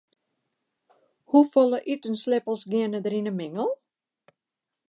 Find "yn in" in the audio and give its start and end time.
3.19-3.37